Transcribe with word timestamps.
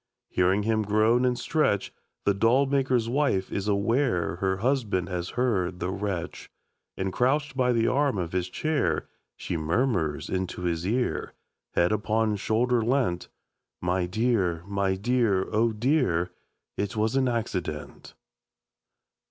Hearing 0.29 0.63
him 0.63 0.81
groan 0.81 1.25
and 1.25 1.37
stretch 1.37 1.93
The 2.25 2.33
doll 2.33 2.65
maker's 2.65 3.07
wife 3.07 3.51
is 3.51 3.67
aware 3.67 4.37
Her 4.37 4.57
husband 4.57 5.09
has 5.09 5.29
heard 5.37 5.79
the 5.79 5.91
wretch, 5.91 6.49
And 6.97 7.13
crouched 7.13 7.55
by 7.55 7.71
the 7.71 7.85
arm 7.85 8.17
of 8.17 8.31
his 8.31 8.49
chair, 8.49 9.07
She 9.37 9.57
murmurs 9.57 10.27
into 10.27 10.63
his 10.63 10.87
ear, 10.87 11.35
Head 11.75 11.91
upon 11.91 12.37
shoulder 12.37 12.81
leant: 12.81 13.29
'My 13.79 14.07
dear, 14.07 14.63
my 14.65 14.95
dear, 14.95 15.47
oh 15.51 15.71
dear, 15.71 16.31
It 16.77 16.95
was 16.95 17.15
an 17.15 17.27
accident.' 17.27 18.15